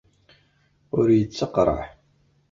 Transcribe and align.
Ur 0.97 1.07
yettaqraḥ. 1.17 1.81